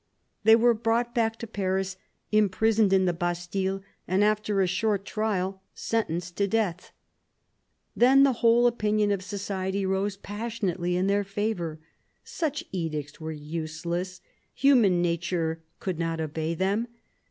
[0.45, 1.95] They were brought back to Paris,
[2.31, 6.91] imprisoned in the Bastille, and after a short trial sentenced to death.
[7.95, 11.77] Then the whole opinion of society rose passionately in their favour.
[12.23, 14.21] Such edicts were useless;
[14.55, 16.87] human nature could not obey them.